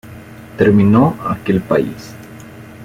Terminó 0.57 1.15
aquel 1.29 1.61
país. 1.61 2.15